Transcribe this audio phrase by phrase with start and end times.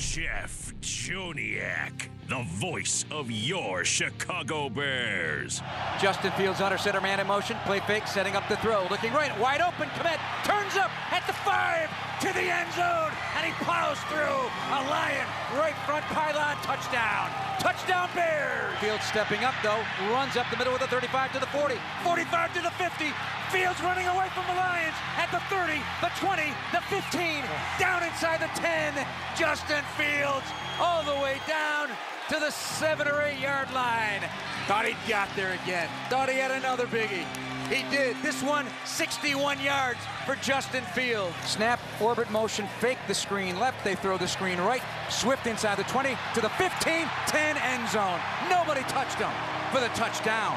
[0.00, 5.60] Jeff Joniak, the voice of your Chicago Bears.
[6.00, 7.54] Justin Fields under center man in motion.
[7.66, 8.88] Play fake, setting up the throw.
[8.88, 9.88] Looking right, wide open.
[10.00, 11.90] Kmet turns up at the five
[12.22, 14.40] to the end zone, and he plows through
[14.72, 15.26] a lion
[15.60, 17.28] right front pylon touchdown.
[17.60, 18.78] Touchdown Bears.
[18.80, 22.54] Fields stepping up though, runs up the middle with the 35 to the 40, 45
[22.54, 23.04] to the 50.
[23.50, 27.42] Fields running away from the Lions at the 30, the 20, the 15,
[27.80, 28.94] down inside the 10.
[29.36, 30.46] Justin Fields
[30.78, 31.88] all the way down
[32.28, 34.22] to the seven or eight yard line.
[34.68, 35.88] Thought he'd got there again.
[36.08, 37.26] Thought he had another biggie.
[37.68, 38.16] He did.
[38.22, 41.34] This one, 61 yards for Justin Fields.
[41.44, 43.82] Snap, orbit motion, fake the screen left.
[43.84, 44.82] They throw the screen right.
[45.08, 48.20] Swift inside the 20 to the 15, 10 end zone.
[48.48, 49.30] Nobody touched him
[49.72, 50.56] for the touchdown.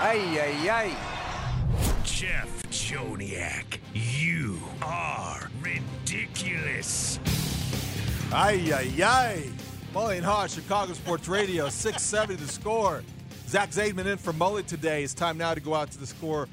[0.00, 1.13] Ay, ay, ay.
[2.04, 7.18] Jeff Joniak, you are ridiculous.
[8.30, 9.50] Ay, ay, ay.
[9.94, 13.02] Mully and Haugh, Chicago Sports Radio, 670 the score.
[13.48, 15.02] Zach Zaidman in for Mully today.
[15.02, 16.46] It's time now to go out to the score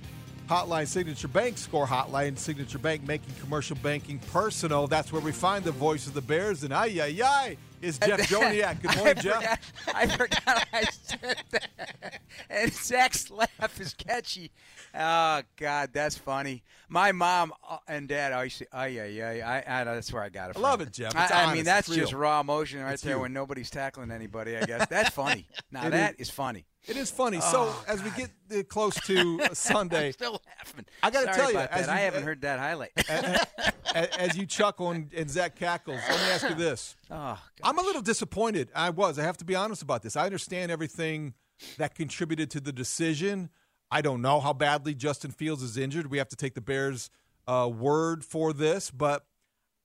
[0.47, 4.87] hotline, Signature Bank score hotline, Signature Bank making commercial banking personal.
[4.87, 6.63] That's where we find the voice of the Bears.
[6.63, 8.81] And ay, ay, ay, is Jeff Joniak.
[8.81, 9.73] Good morning, I Jeff.
[9.73, 12.19] Forgot, I forgot I said that.
[12.49, 14.51] And Zach's laugh is catchy.
[14.93, 16.63] Oh, God, that's funny.
[16.89, 20.29] My mom uh, and dad always say, ay, yeah, yeah, I, I, that's where I
[20.29, 20.65] got it From.
[20.65, 21.15] I love it, Jeff.
[21.15, 23.21] I, I mean, that's just raw emotion right It's there you.
[23.21, 24.87] when nobody's tackling anybody, I guess.
[24.89, 25.47] That's funny.
[25.71, 26.65] Now, that is funny.
[26.87, 27.39] It is funny.
[27.41, 30.85] so Oh, as we get uh, close to Sunday, still laughing.
[31.03, 31.89] I gotta tell you, as that.
[31.89, 32.91] I haven't heard that highlight.
[32.97, 36.95] a- as you chuckle and, and Zach cackles, let me ask you this.
[37.11, 38.69] oh, I'm a little disappointed.
[38.75, 39.19] I was.
[39.19, 40.15] I have to be honest about this.
[40.15, 41.33] I understand everything
[41.77, 43.49] that contributed to the decision.
[43.91, 46.09] I don't know how badly Justin Fields is injured.
[46.09, 47.09] We have to take the Bears'
[47.47, 49.25] uh, word for this, but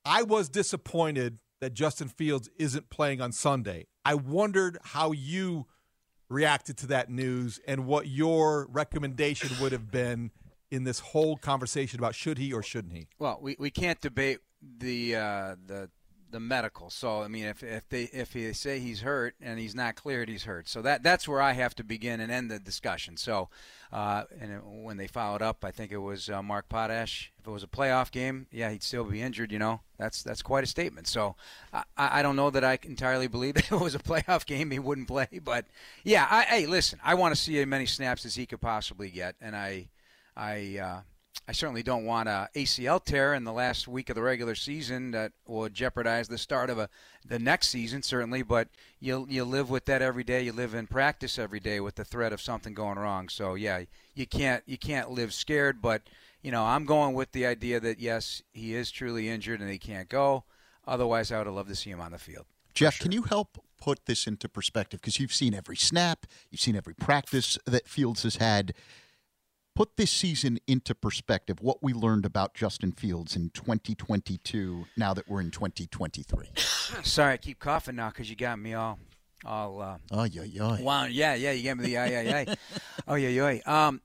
[0.05, 3.87] I was disappointed that Justin Fields isn't playing on Sunday.
[4.05, 5.67] I wondered how you
[6.29, 10.31] reacted to that news and what your recommendation would have been
[10.71, 13.07] in this whole conversation about should he or shouldn't he.
[13.19, 14.39] Well, we, we can't debate
[14.79, 15.91] the uh, the
[16.31, 16.91] the medical.
[16.91, 20.29] So I mean, if if they if they say he's hurt and he's not cleared,
[20.29, 20.69] he's hurt.
[20.69, 23.17] So that that's where I have to begin and end the discussion.
[23.17, 23.49] So,
[23.93, 27.33] uh, and it- when they followed up, I think it was uh, Mark Potash.
[27.39, 29.53] If it was a playoff game, yeah, he'd still be injured.
[29.53, 31.07] You know, that's that's quite a statement.
[31.07, 31.37] So
[31.73, 34.79] I, I don't know that I entirely believe that it was a playoff game he
[34.79, 35.29] wouldn't play.
[35.45, 35.67] But
[36.05, 39.11] yeah, I, hey, listen, I want to see as many snaps as he could possibly
[39.11, 39.89] get, and I
[40.37, 40.79] I.
[40.83, 41.01] Uh,
[41.49, 45.13] I certainly don't want a ACL tear in the last week of the regular season
[45.13, 46.89] that will jeopardize the start of a
[47.25, 48.03] the next season.
[48.03, 48.69] Certainly, but
[48.99, 50.43] you you live with that every day.
[50.43, 53.29] You live in practice every day with the threat of something going wrong.
[53.29, 53.83] So yeah,
[54.15, 55.81] you can't you can't live scared.
[55.81, 56.03] But
[56.43, 59.79] you know, I'm going with the idea that yes, he is truly injured and he
[59.79, 60.45] can't go.
[60.85, 62.47] Otherwise, I would have loved to see him on the field.
[62.75, 65.01] Jeff, can you help put this into perspective?
[65.01, 68.75] Because you've seen every snap, you've seen every practice that Fields has had.
[69.77, 75.29] Put this season into perspective, what we learned about Justin Fields in 2022 now that
[75.29, 76.49] we're in 2023.
[76.57, 78.99] Sorry, I keep coughing now because you got me all
[79.45, 79.83] all.
[79.83, 80.81] Uh, Oh, yeah, yeah.
[80.81, 82.57] Wow, yeah, yeah, you gave me the ay, ay, ay.
[83.07, 83.61] oh, yeah, yeah.
[83.67, 84.01] Um,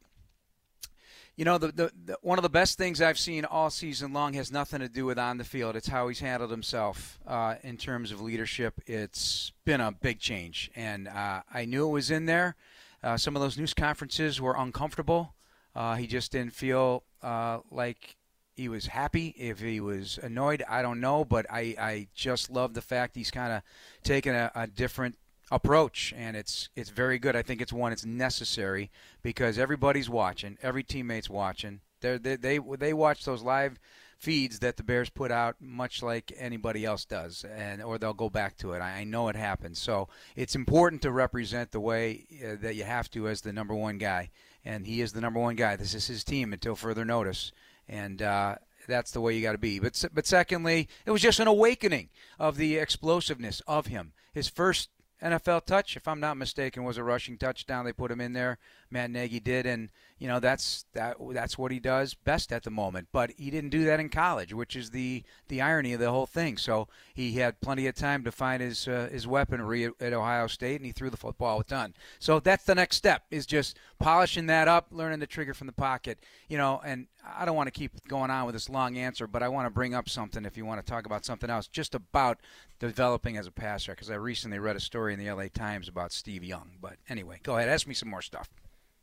[1.38, 4.34] you know, the, the, the one of the best things I've seen all season long
[4.34, 5.78] has nothing to do with on the field.
[5.78, 8.82] It's how he's handled himself uh, in terms of leadership.
[8.86, 12.58] It's been a big change, and uh, I knew it was in there.
[13.02, 15.34] Uh, some of those news conferences were uncomfortable.
[15.76, 18.18] Uh, he just didn't feel uh, like
[18.56, 19.34] he was happy.
[19.38, 21.26] If he was annoyed, I don't know.
[21.26, 23.62] But I, I just love the fact he's kind of
[24.04, 25.18] taken a, a different
[25.52, 27.36] approach, and it's it's very good.
[27.36, 28.92] I think it's one it's necessary
[29.22, 31.82] because everybody's watching, every teammate's watching.
[32.02, 33.78] They're, they they they watch those live
[34.22, 38.30] feeds that the Bears put out, much like anybody else does, and or they'll go
[38.30, 38.80] back to it.
[38.80, 39.80] I, know it happens.
[39.80, 43.74] So it's important to represent the way uh, that you have to as the number
[43.74, 44.30] one guy,
[44.64, 45.76] and he is the number one guy.
[45.76, 47.52] This is his team until further notice,
[47.88, 48.22] and.
[48.22, 48.56] Uh,
[48.88, 49.80] that's the way you got to be.
[49.80, 52.10] But but secondly, it was just an awakening
[52.40, 54.14] of the explosiveness of him.
[54.34, 54.90] His first
[55.22, 57.86] NFL touch, if I'm not mistaken, was a rushing touchdown.
[57.86, 58.58] They put him in there.
[58.92, 59.90] Matt Nagy did, and
[60.20, 63.08] you know that's that that's what he does best at the moment.
[63.12, 66.26] But he didn't do that in college, which is the the irony of the whole
[66.26, 66.58] thing.
[66.58, 70.48] So he had plenty of time to find his uh, his weaponry at, at, Ohio
[70.48, 71.94] State, and he threw the football a ton.
[72.20, 75.74] So that's the next step is just polishing that up, learning the trigger from the
[75.74, 76.20] pocket.
[76.50, 79.44] You know, and I don't want to keep going on with this long answer, but
[79.44, 81.96] I want to bring up something if you want to talk about something else, just
[81.96, 82.40] about
[82.80, 86.12] developing as a passer, because I recently read a story in the LA Times about
[86.12, 86.72] Steve Young.
[86.82, 88.50] But anyway, go ahead, ask me some more stuff.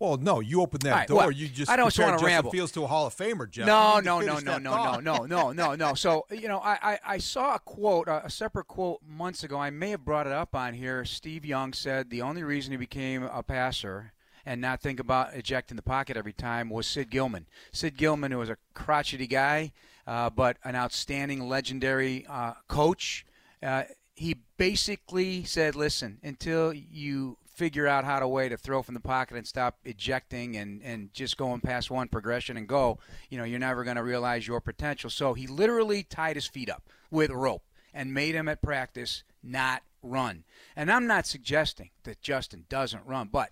[0.01, 1.17] Well, no, you open that right, door.
[1.19, 2.53] Well, you just I don't want to ramble.
[2.53, 3.67] Fields to a Hall of Famer, Jeff.
[3.67, 5.03] No, no, no, no, no, thought.
[5.03, 5.95] no, no, no, no, no.
[5.95, 9.59] So you know, I, I, I saw a quote, a, a separate quote months ago.
[9.59, 11.05] I may have brought it up on here.
[11.05, 14.13] Steve Young said the only reason he became a passer
[14.47, 17.47] and not think about ejecting the pocket every time was Sid Gilman.
[17.73, 19.73] Sid Gilman, who was a crotchety guy,
[20.07, 23.27] uh, but an outstanding, legendary uh, coach.
[23.61, 23.83] Uh,
[24.15, 29.01] he basically said, "Listen, until you figure out how to way to throw from the
[29.01, 32.99] pocket and stop ejecting and, and just going past one progression and go,
[33.31, 35.11] you know, you're never going to realize your potential.
[35.11, 39.83] So he literally tied his feet up with rope and made him at practice not
[40.05, 40.45] run.
[40.77, 43.51] And I'm not suggesting that Justin doesn't run, but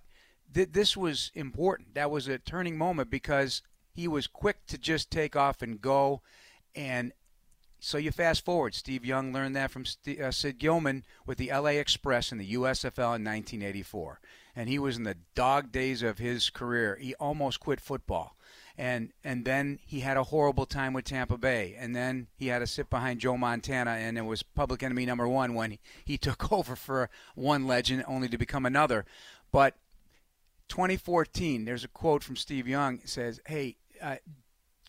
[0.53, 1.93] th- this was important.
[1.93, 3.61] That was a turning moment because
[3.93, 6.21] he was quick to just take off and go.
[6.73, 7.11] And
[7.79, 8.73] so you fast forward.
[8.73, 12.53] Steve Young learned that from St- uh, Sid Gilman with the LA Express in the
[12.53, 14.19] USFL in 1984.
[14.55, 16.97] And he was in the dog days of his career.
[16.99, 18.35] He almost quit football.
[18.79, 21.75] And and then he had a horrible time with Tampa Bay.
[21.77, 25.27] And then he had to sit behind Joe Montana and it was public enemy number
[25.27, 29.05] 1 when he, he took over for one legend only to become another.
[29.51, 29.75] But
[30.69, 32.95] 2014, there's a quote from Steve Young.
[32.95, 34.17] It says, "Hey, uh,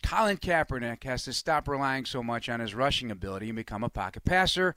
[0.09, 3.89] Colin Kaepernick has to stop relying so much on his rushing ability and become a
[3.89, 4.75] pocket passer.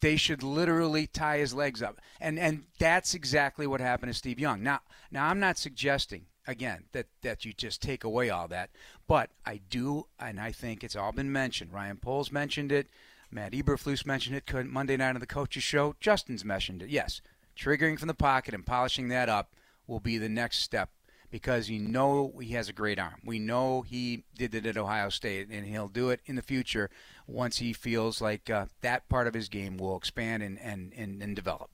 [0.00, 2.00] They should literally tie his legs up.
[2.18, 4.62] And and that's exactly what happened to Steve Young.
[4.62, 4.80] Now
[5.10, 8.70] now I'm not suggesting again that that you just take away all that,
[9.06, 11.74] but I do and I think it's all been mentioned.
[11.74, 12.88] Ryan Poles mentioned it,
[13.30, 15.94] Matt Eberflus mentioned it Monday night on the coaches show.
[16.00, 16.88] Justin's mentioned it.
[16.88, 17.20] Yes,
[17.54, 19.52] triggering from the pocket and polishing that up
[19.86, 20.88] will be the next step
[21.30, 23.20] because you know he has a great arm.
[23.24, 26.90] We know he did it at Ohio State, and he'll do it in the future
[27.26, 31.22] once he feels like uh, that part of his game will expand and, and, and,
[31.22, 31.70] and develop.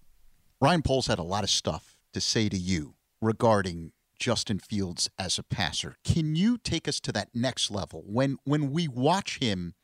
[0.60, 5.38] Ryan Poles had a lot of stuff to say to you regarding Justin Fields as
[5.38, 5.96] a passer.
[6.04, 9.74] Can you take us to that next level when when we watch him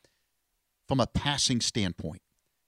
[0.87, 2.21] from a passing standpoint?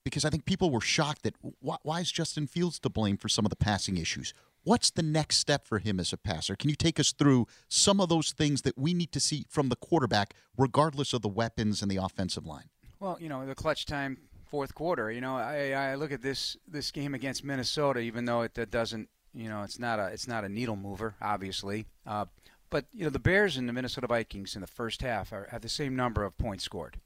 [0.04, 3.30] Because I think people were shocked that why, why is Justin Fields to blame for
[3.30, 4.34] some of the passing issues?
[4.66, 6.56] What's the next step for him as a passer?
[6.56, 9.70] Can you take us through some of those things that we need to see from
[9.70, 12.70] the quarterback, regardless of the weapons and the offensive line?
[13.00, 14.18] Well, you know, the clutch time
[14.48, 15.12] fourth quarter.
[15.12, 19.08] You know, I, I look at this this game against Minnesota, even though it, doesn't,
[19.36, 21.86] you know, it's not a it's not a needle mover, obviously.
[22.08, 22.26] Uh,
[22.72, 25.62] but you know, the Bears and the Minnesota Vikings in the first half are, have
[25.62, 26.98] the same number of points scored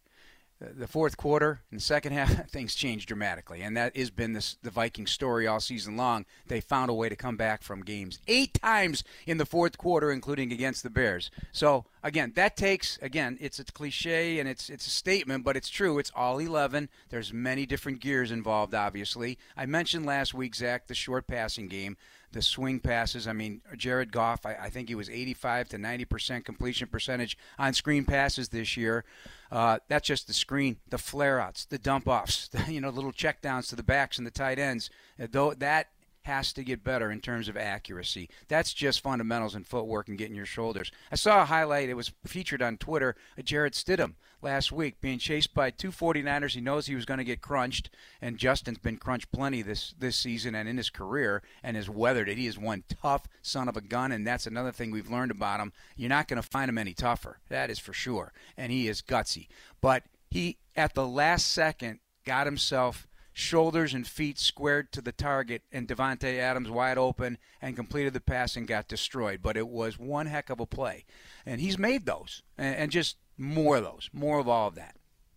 [0.60, 4.58] the fourth quarter and the second half, things changed dramatically, and that has been this,
[4.62, 6.26] the Vikings story all season long.
[6.48, 10.12] They found a way to come back from games eight times in the fourth quarter,
[10.12, 11.32] including against the Bears.
[11.52, 15.70] So again, that takes again, it's a cliche and it's it's a statement, but it's
[15.70, 16.00] true.
[16.00, 16.90] It's all eleven.
[17.10, 18.74] There's many different gears involved.
[18.74, 21.98] Obviously, I mentioned last week, Zach, the short passing game
[22.32, 23.28] the swing passes.
[23.28, 27.38] I mean, Jared Goff, I, I think he was 85 to 90 percent completion percentage
[27.58, 29.04] on screen passes this year.
[29.52, 33.42] Uh, that's just the screen, the flare outs, the dump offs, you know, little check
[33.42, 34.90] downs to the backs and the tight ends.
[35.22, 35.88] Uh, though that
[36.30, 38.30] has to get better in terms of accuracy.
[38.48, 40.92] That's just fundamentals and footwork and getting your shoulders.
[41.12, 45.56] I saw a highlight, it was featured on Twitter, Jarrett Stidham last week being chased
[45.56, 46.54] by two 49ers.
[46.54, 47.90] He knows he was going to get crunched,
[48.22, 52.30] and Justin's been crunched plenty this, this season and in his career and has weathered
[52.30, 52.38] it.
[52.38, 55.60] He is one tough son of a gun, and that's another thing we've learned about
[55.60, 55.74] him.
[55.96, 57.40] You're not going to find him any tougher.
[57.50, 58.34] That is for sure.
[58.56, 59.48] And he is gutsy.
[59.82, 63.08] But he, at the last second, got himself
[63.40, 68.20] shoulders and feet squared to the target, and Davante Adams wide open and completed the
[68.20, 69.42] pass and got destroyed.
[69.42, 71.06] But it was one heck of a play,
[71.46, 74.96] and he's made those, and, and just more of those, more of all of that.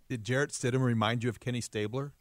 [0.08, 2.12] Did Jarrett Stidham remind you of Kenny Stabler?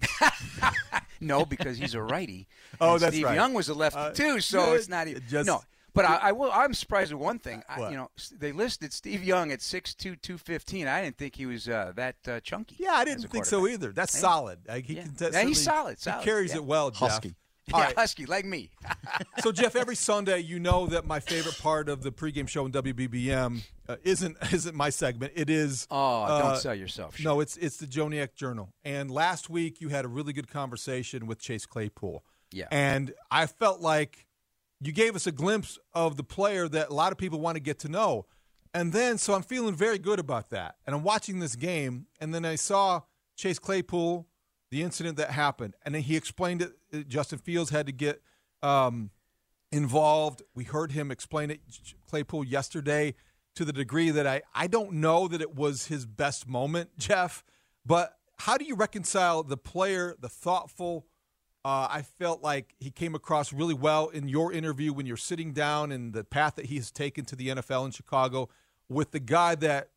[1.19, 2.47] no, because he's a righty.
[2.79, 3.35] oh, that's Steve right.
[3.35, 5.61] Young was a lefty uh, too, so it's not even just, no.
[5.93, 6.51] But I, I will.
[6.53, 7.63] I'm surprised at one thing.
[7.67, 10.87] I, you know, they listed Steve Young at 6'2", 215.
[10.87, 12.75] I didn't think he was uh, that uh, chunky.
[12.79, 13.91] Yeah, I didn't think so either.
[13.91, 14.21] That's Yeah.
[14.21, 14.59] solid.
[14.67, 15.03] Like, he Yeah.
[15.03, 16.57] can Yeah, he's solid, solid, He carries yeah.
[16.57, 16.99] it well, Jeff.
[17.11, 17.35] Husky.
[17.67, 17.95] Yeah, All right.
[17.95, 18.69] husky like me.
[19.43, 22.71] So Jeff, every Sunday, you know that my favorite part of the pregame show in
[22.71, 25.33] WBBM uh, isn't isn't my segment.
[25.35, 25.87] It is.
[25.91, 27.17] Oh, uh, don't sell yourself.
[27.17, 27.25] short.
[27.35, 28.73] No, it's it's the Joniak Journal.
[28.83, 32.23] And last week you had a really good conversation with Chase Claypool.
[32.51, 32.65] Yeah.
[32.71, 34.25] And I felt like
[34.81, 37.61] you gave us a glimpse of the player that a lot of people want to
[37.61, 38.25] get to know.
[38.73, 40.75] And then so I'm feeling very good about that.
[40.85, 43.01] And I'm watching this game and then I saw
[43.35, 44.27] Chase Claypool,
[44.71, 48.21] the incident that happened, and then he explained it uh, Justin Fields had to get
[48.61, 49.11] um,
[49.71, 50.41] involved.
[50.55, 51.59] We heard him explain it,
[52.09, 53.15] Claypool, yesterday
[53.55, 57.43] to the degree that I, I don't know that it was his best moment, Jeff.
[57.85, 61.05] But how do you reconcile the player, the thoughtful?
[61.63, 65.53] Uh, I felt like he came across really well in your interview when you're sitting
[65.53, 68.49] down and the path that he has taken to the NFL in Chicago
[68.89, 69.89] with the guy that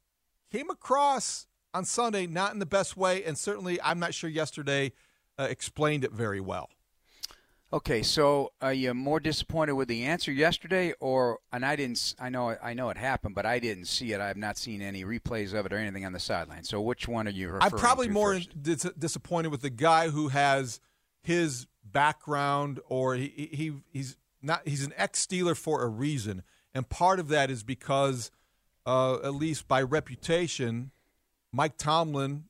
[0.52, 3.24] came across on Sunday not in the best way.
[3.24, 4.92] And certainly, I'm not sure yesterday
[5.38, 6.68] uh, explained it very well.
[7.72, 12.14] Okay, so are you more disappointed with the answer yesterday, or and I didn't?
[12.20, 14.20] I know I know it happened, but I didn't see it.
[14.20, 16.62] I have not seen any replays of it or anything on the sideline.
[16.62, 20.28] So which one are you referring I'm probably more dis- disappointed with the guy who
[20.28, 20.78] has
[21.24, 26.42] his background, or he, he he- he's not he's an ex Steeler for a reason,
[26.74, 28.30] and part of that is because,
[28.86, 30.90] uh, at least by reputation,
[31.52, 32.44] Mike Tomlin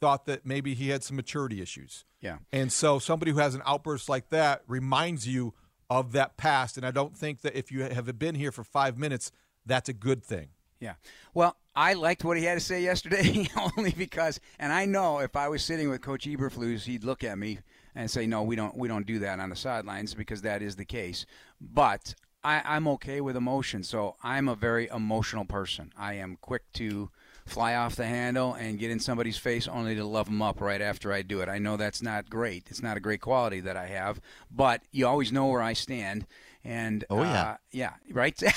[0.00, 2.04] thought that maybe he had some maturity issues.
[2.20, 2.38] Yeah.
[2.52, 5.54] And so somebody who has an outburst like that reminds you
[5.88, 6.76] of that past.
[6.76, 9.30] And I don't think that if you have been here for five minutes,
[9.64, 10.48] that's a good thing.
[10.80, 10.94] Yeah.
[11.34, 15.36] Well, I liked what he had to say yesterday only because, and I know if
[15.36, 17.58] I was sitting with Coach Eberflus, he'd look at me
[17.94, 20.76] and say, "No, we don't, we don't do that on the sidelines because that is
[20.76, 21.26] the case."
[21.60, 25.92] But I, I'm okay with emotion, so I'm a very emotional person.
[25.96, 27.10] I am quick to
[27.46, 30.80] fly off the handle and get in somebody's face only to love them up right
[30.80, 31.48] after I do it.
[31.48, 32.64] I know that's not great.
[32.68, 34.20] It's not a great quality that I have,
[34.50, 36.26] but you always know where I stand.
[36.64, 37.42] And Oh, yeah.
[37.42, 38.40] uh, yeah, right.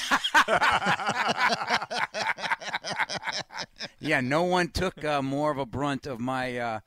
[4.00, 6.80] yeah, no one took uh, more of a brunt of my uh,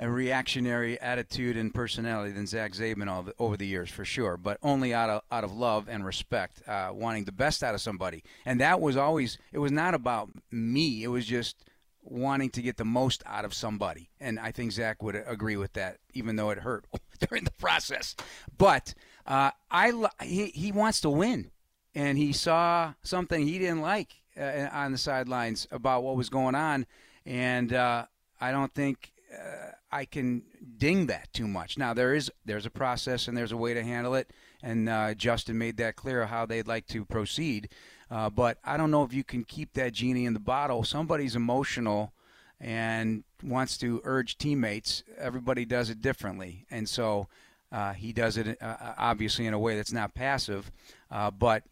[0.00, 4.36] uh, reactionary attitude and personality than Zach Zaidman all over the years, for sure.
[4.36, 7.80] But only out of out of love and respect, uh, wanting the best out of
[7.80, 8.22] somebody.
[8.44, 9.38] And that was always.
[9.52, 11.04] It was not about me.
[11.04, 11.56] It was just
[12.02, 14.10] wanting to get the most out of somebody.
[14.20, 16.86] And I think Zach would agree with that, even though it hurt
[17.28, 18.14] during the process.
[18.56, 18.94] But
[19.26, 21.50] uh, I he he wants to win
[21.94, 26.54] and he saw something he didn't like uh, on the sidelines about what was going
[26.54, 26.86] on,
[27.24, 28.06] and uh,
[28.40, 30.42] I don't think uh, I can
[30.78, 31.78] ding that too much.
[31.78, 34.30] Now there is there's a process and there's a way to handle it,
[34.62, 37.68] and uh, Justin made that clear how they'd like to proceed.
[38.10, 40.84] Uh, but I don't know if you can keep that genie in the bottle.
[40.84, 42.12] Somebody's emotional
[42.60, 45.02] and wants to urge teammates.
[45.18, 47.28] Everybody does it differently, and so
[47.72, 50.70] uh, he does it uh, obviously in a way that's not passive,
[51.10, 51.64] uh, but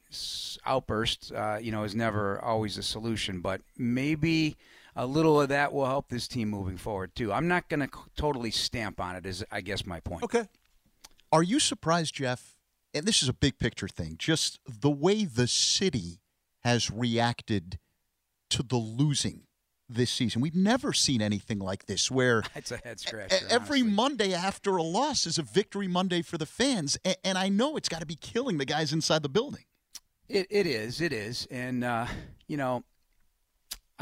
[0.67, 3.41] outbursts, you know, is never always a solution.
[3.41, 4.57] But maybe
[4.97, 7.33] a little of that will help this team moving forward too.
[7.33, 9.27] I'm not going to totally stamp on it.
[9.27, 10.23] Is I guess my point.
[10.23, 10.45] Okay.
[11.31, 12.57] Are you surprised, Jeff?
[12.95, 14.17] And this is a big picture thing.
[14.19, 16.21] Just the way the city
[16.61, 17.79] has reacted
[18.51, 19.45] to the losing
[19.89, 20.41] this season.
[20.43, 23.37] We've never seen anything like this where It's a head scratcher.
[23.51, 23.95] every honestly.
[23.95, 26.99] Monday after a loss is a victory Monday for the fans.
[27.07, 29.65] A- And I know it's got to be killing the guys inside the building.
[30.29, 32.07] It it is it is, and uh,
[32.47, 32.85] you know,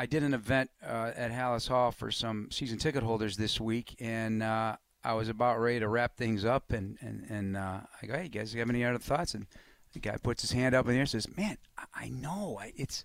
[0.01, 3.97] I did an event uh, at Halas Hall for some season ticket holders this week,
[4.01, 8.07] and uh, I was about ready to wrap things up, and and and uh, I
[8.07, 9.35] go, hey guys, you have any other thoughts?
[9.35, 9.47] And
[9.93, 12.59] the guy puts his hand up in the air and says, "Man, I, I know
[12.59, 13.05] I, it's,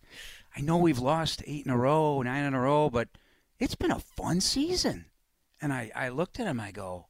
[0.56, 3.10] I know we've lost eight in a row, nine in a row, but
[3.60, 5.08] it's been a fun season."
[5.62, 7.08] And I I looked at him, I go,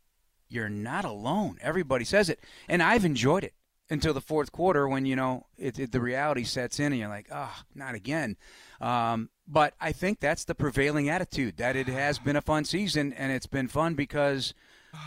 [0.49, 1.59] you're not alone.
[1.61, 3.53] Everybody says it, and I've enjoyed it
[3.91, 7.07] until the fourth quarter when you know it, it, the reality sets in, and you're
[7.07, 8.35] like, oh, not again.
[8.81, 13.13] Um, but I think that's the prevailing attitude that it has been a fun season,
[13.13, 14.53] and it's been fun because.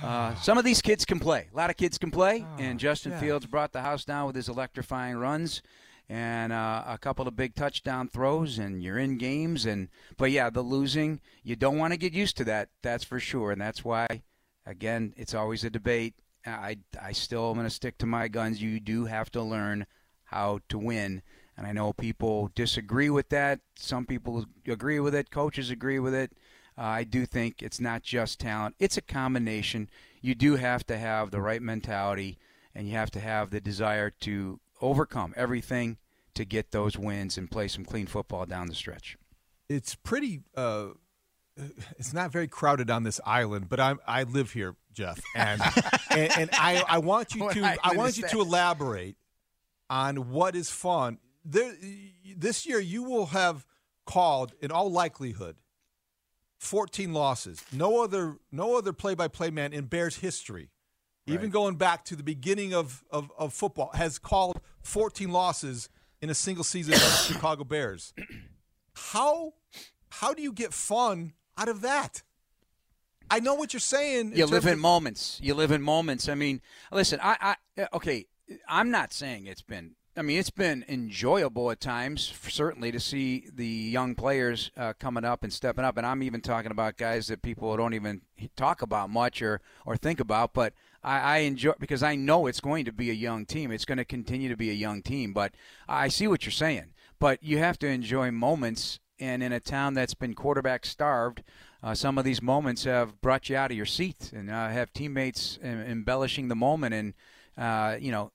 [0.02, 1.48] Uh, some of these kids can play.
[1.52, 3.20] A lot of kids can play, and Justin yeah.
[3.20, 5.62] Fields brought the house down with his electrifying runs
[6.10, 9.66] and uh, a couple of big touchdown throws, and you're in games.
[9.66, 12.68] And but yeah, the losing, you don't want to get used to that.
[12.82, 14.22] That's for sure, and that's why
[14.68, 16.14] again, it's always a debate.
[16.46, 18.62] I, I still am going to stick to my guns.
[18.62, 19.86] You do have to learn
[20.24, 21.22] how to win.
[21.58, 23.58] And I know people disagree with that.
[23.74, 25.32] Some people agree with it.
[25.32, 26.30] Coaches agree with it.
[26.78, 29.90] Uh, I do think it's not just talent, it's a combination.
[30.20, 32.38] You do have to have the right mentality,
[32.76, 35.96] and you have to have the desire to overcome everything
[36.34, 39.16] to get those wins and play some clean football down the stretch.
[39.68, 40.42] It's pretty.
[40.56, 40.90] Uh,
[41.98, 45.60] it's not very crowded on this island, but I'm I live here, Jeff, and
[46.10, 48.30] and, and I I want you to I want you that?
[48.30, 49.16] to elaborate
[49.90, 51.18] on what is fun.
[51.44, 51.74] There,
[52.36, 53.66] this year you will have
[54.06, 55.56] called in all likelihood
[56.58, 57.64] 14 losses.
[57.72, 60.70] No other no other play-by-play man in Bears history,
[61.26, 65.88] even going back to the beginning of, of, of football, has called 14 losses
[66.20, 68.12] in a single season of the Chicago Bears.
[68.94, 69.54] How
[70.10, 72.22] how do you get fun out of that?
[73.30, 74.32] I know what you're saying.
[74.34, 75.38] you live in of- moments.
[75.42, 76.28] You live in moments.
[76.28, 78.26] I mean, listen, I, I okay,
[78.68, 79.94] I'm not saying it's been.
[80.18, 85.24] I mean, it's been enjoyable at times, certainly, to see the young players uh, coming
[85.24, 85.96] up and stepping up.
[85.96, 88.22] And I'm even talking about guys that people don't even
[88.56, 90.54] talk about much or or think about.
[90.54, 93.70] But I, I enjoy because I know it's going to be a young team.
[93.70, 95.32] It's going to continue to be a young team.
[95.32, 95.54] But
[95.88, 96.94] I see what you're saying.
[97.20, 98.98] But you have to enjoy moments.
[99.20, 101.42] And in a town that's been quarterback starved,
[101.82, 104.92] uh, some of these moments have brought you out of your seat and uh, have
[104.92, 107.14] teammates em- embellishing the moment and
[107.56, 108.30] uh, you know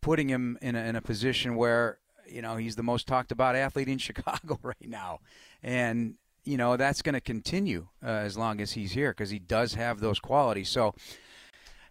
[0.00, 3.56] putting him in a, in a position where you know he's the most talked about
[3.56, 5.20] athlete in Chicago right now,
[5.62, 9.38] and you know that's going to continue uh, as long as he's here because he
[9.38, 10.68] does have those qualities.
[10.68, 10.94] So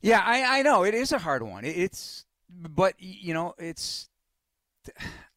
[0.01, 1.65] yeah, I, I know it is a hard one.
[1.65, 4.09] It, it's but you know it's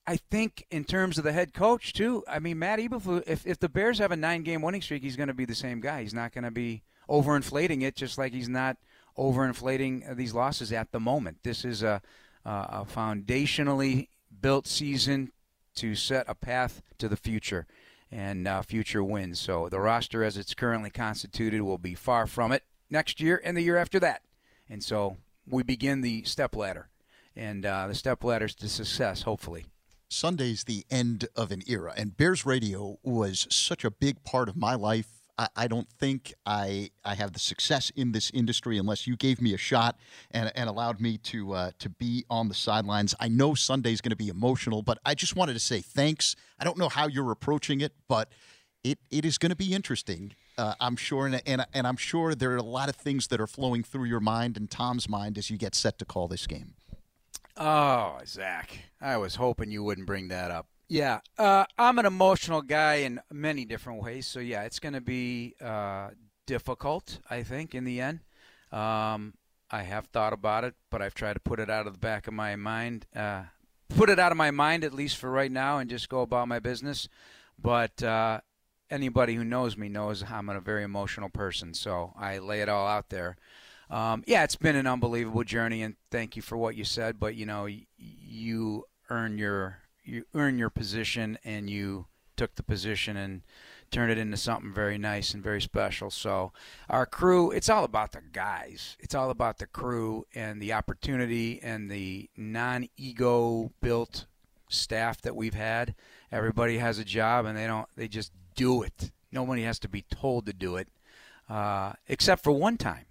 [0.07, 2.25] I think in terms of the head coach too.
[2.29, 3.23] I mean, Matt Eberflus.
[3.27, 5.55] If if the Bears have a nine game winning streak, he's going to be the
[5.55, 6.03] same guy.
[6.03, 8.77] He's not going to be overinflating it, just like he's not
[9.19, 11.39] overinflating uh, these losses at the moment.
[11.43, 12.03] This is a
[12.45, 14.09] a foundationally
[14.41, 15.33] built season
[15.77, 17.67] to set a path to the future
[18.11, 19.41] and uh, future wins.
[19.41, 23.57] So the roster, as it's currently constituted, will be far from it next year and
[23.57, 24.23] the year after that.
[24.69, 25.17] And so
[25.49, 26.89] we begin the step ladder,
[27.35, 29.67] and uh, the step ladders to success, hopefully.
[30.09, 34.57] Sunday's the end of an era, and Bears Radio was such a big part of
[34.57, 35.09] my life.
[35.57, 39.55] I, don't think I I have the success in this industry unless you gave me
[39.55, 39.99] a shot
[40.31, 43.15] and, and allowed me to uh, to be on the sidelines.
[43.21, 46.37] I know Sunday's going to be emotional, but I just wanted to say thanks.
[46.59, 48.31] I don't know how you're approaching it, but
[48.85, 50.35] it, it is going to be interesting.
[50.59, 53.41] Uh, I'm sure, and, and and I'm sure there are a lot of things that
[53.41, 56.47] are flowing through your mind and Tom's mind as you get set to call this
[56.47, 56.75] game.
[57.57, 60.67] Oh, Zach, I was hoping you wouldn't bring that up.
[60.93, 64.27] Yeah, uh, I'm an emotional guy in many different ways.
[64.27, 66.11] So yeah, it's going to be uh,
[66.47, 67.19] difficult.
[67.31, 68.21] I think in the end.
[68.71, 69.33] Um,
[69.71, 72.27] I have thought about it, but I've tried to put it out of the back
[72.27, 73.07] of my mind.
[73.17, 73.45] Uh,
[73.89, 76.47] put it out of my mind at least for right now, and just go about
[76.47, 77.09] my business.
[77.59, 78.43] But uh,
[78.91, 82.87] anybody who knows me knows I'm a very emotional person, so I lay it all
[82.87, 83.37] out there.
[83.89, 87.19] Um, yeah, it's been an unbelievable journey, and thank you for what you said.
[87.19, 92.63] But you know, y- you earn your you earn your position, and you took the
[92.63, 93.43] position and
[93.91, 96.11] turned it into something very nice and very special.
[96.11, 96.53] So,
[96.89, 98.97] our crew, it's all about the guys.
[99.01, 104.27] It's all about the crew and the opportunity and the non-ego built
[104.69, 105.95] staff that we've had.
[106.31, 107.89] Everybody has a job, and they don't.
[107.97, 109.11] They just do it.
[109.31, 110.89] Nobody has to be told to do it,
[111.49, 113.07] uh, except for one time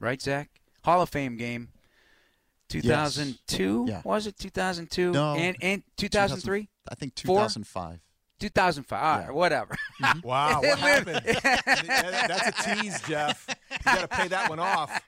[0.00, 0.50] right, Zach?
[0.82, 1.68] Hall of Fame game,
[2.70, 4.02] 2002 Yeah.
[4.04, 5.34] was it 2002 No.
[5.34, 7.36] and and 2003 I think Four?
[7.40, 8.00] 2005.
[8.38, 9.32] 2005 all right Yeah.
[9.32, 9.76] whatever
[10.24, 11.20] Wow, what happened?
[11.26, 13.46] That's a tease, Jeff.
[13.70, 14.98] You got to pay that one off.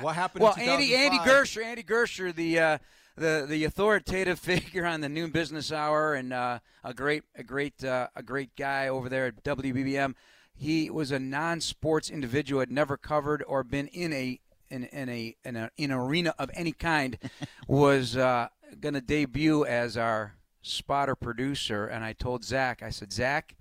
[0.00, 0.42] What happened?
[0.42, 1.24] well in Andy Andy 2005?
[1.26, 2.78] Gersher Andy Gersher the uh,
[3.16, 7.84] the the authoritative figure on the noon business hour and uh, a great a great
[7.84, 10.14] uh, a great guy over there at WBBM
[10.56, 14.40] he was a non-sports individual had never covered or been in a
[14.74, 17.18] in, in a in a in an arena of any kind
[17.68, 18.48] was uh,
[18.80, 23.54] going to debut as our spotter producer and I told Zach I said Zach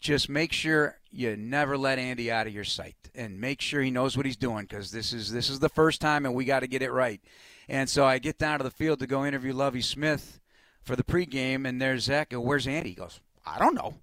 [0.00, 3.90] just make sure you never let Andy out of your sight and make sure he
[3.90, 6.60] knows what he's doing because this is this is the first time and we got
[6.60, 7.20] to get it right.
[7.68, 10.40] And so I get down to the field to go interview Lovie Smith
[10.82, 12.28] for the pregame, and there's Zach.
[12.28, 12.90] Go, Where's Andy?
[12.90, 13.94] He goes, I don't know.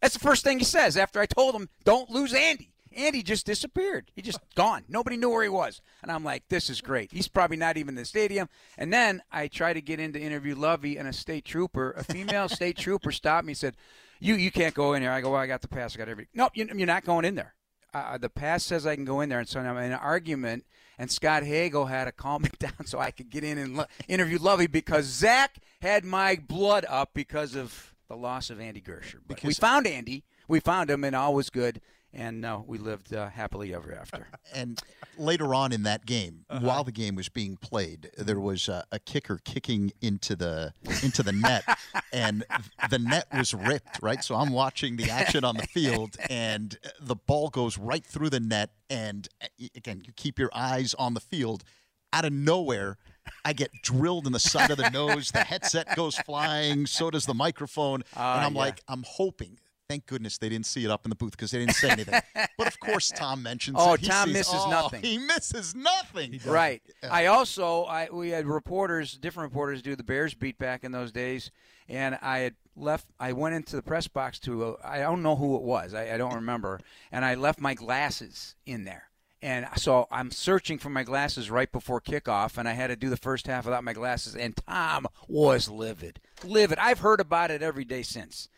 [0.00, 2.70] That's the first thing he says after I told him, Don't lose Andy.
[2.96, 4.10] Andy just disappeared.
[4.14, 4.84] He just gone.
[4.88, 5.80] Nobody knew where he was.
[6.02, 7.12] And I'm like, this is great.
[7.12, 8.48] He's probably not even in the stadium.
[8.76, 12.04] And then I try to get in to interview Lovie, and a state trooper, a
[12.04, 13.76] female state trooper, stopped me and said,
[14.20, 15.10] you you can't go in here.
[15.10, 15.94] I go, well, I got the pass.
[15.94, 16.30] I got everything.
[16.34, 17.54] Nope, you, you're not going in there.
[17.94, 19.38] Uh, the pass says I can go in there.
[19.38, 20.66] And so I'm in an argument,
[20.98, 23.86] and Scott Hagel had to calm me down so I could get in and lo-
[24.08, 29.20] interview Lovie because Zach had my blood up because of the loss of Andy Gersher.
[29.26, 30.24] But we found Andy.
[30.48, 31.80] We found him, and all was good.
[32.12, 34.26] And uh, we lived uh, happily ever after.
[34.54, 34.80] And
[35.18, 36.66] later on in that game, Uh-huh.
[36.66, 41.22] while the game was being played, there was uh, a kicker kicking into the into
[41.22, 41.64] the net,
[42.12, 42.44] and
[42.90, 43.98] the net was ripped.
[44.02, 48.30] Right, so I'm watching the action on the field, and the ball goes right through
[48.30, 48.70] the net.
[48.90, 51.62] And uh, again, you keep your eyes on the field.
[52.10, 52.96] Out of nowhere,
[53.44, 55.30] I get drilled in the side of the nose.
[55.30, 56.86] The headset goes flying.
[56.86, 58.02] So does the microphone.
[58.16, 58.60] Ah, and I'm yeah.
[58.60, 59.58] like, I'm hoping.
[59.88, 62.20] Thank goodness they didn't see it up in the booth because they didn't say anything.
[62.58, 63.78] but of course, Tom mentions.
[63.80, 64.00] Oh, it.
[64.00, 65.02] He Tom sees- misses oh, nothing.
[65.02, 66.40] He misses nothing.
[66.44, 66.82] Right.
[67.10, 71.10] I also I we had reporters, different reporters do the Bears beat back in those
[71.10, 71.50] days,
[71.88, 73.06] and I had left.
[73.18, 75.94] I went into the press box to uh, I don't know who it was.
[75.94, 79.04] I, I don't remember, and I left my glasses in there.
[79.40, 83.08] And so I'm searching for my glasses right before kickoff, and I had to do
[83.08, 84.34] the first half without my glasses.
[84.34, 86.78] And Tom was livid, livid.
[86.78, 88.48] I've heard about it every day since,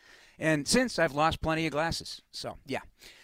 [0.41, 2.21] and since I've lost plenty of glasses.
[2.31, 2.81] So yeah,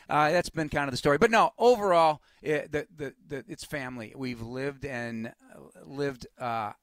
[0.09, 1.17] uh, that's been kind of the story.
[1.17, 4.13] But no, overall, it, the, the the it's family.
[4.15, 6.27] We've lived and uh, lived.
[6.39, 6.73] Uh,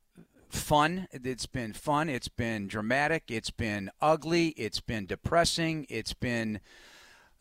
[0.51, 6.61] fun it's been fun it's been dramatic it's been ugly it's been depressing it's been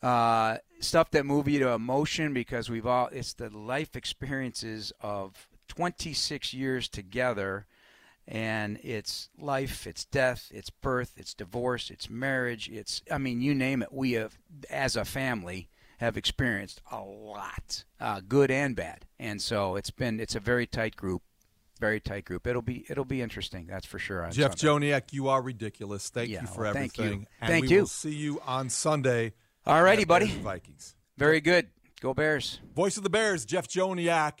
[0.02, 5.46] uh, stuff that move you to emotion because we've all it's the life experiences of
[5.68, 7.66] 26 years together
[8.26, 13.54] and it's life it's death it's birth it's divorce it's marriage it's i mean you
[13.54, 14.38] name it we have
[14.70, 20.18] as a family have experienced a lot uh, good and bad and so it's been
[20.20, 21.22] it's a very tight group
[21.80, 24.90] very tight group it'll be it'll be interesting that's for sure Jeff Sunday.
[24.90, 26.08] Joniak, you are ridiculous.
[26.08, 27.04] Thank Yeah, you for well, thank you.
[27.04, 27.26] everything.
[27.40, 27.80] And Thank we you.
[27.80, 29.32] will see you on Sunday.
[29.66, 30.94] all righty buddy Vikings.
[31.18, 31.68] very good
[32.00, 34.40] go bears Voice of the Bears, Jeff Joniak.